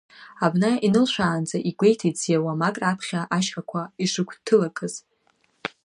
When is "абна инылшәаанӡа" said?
0.45-1.57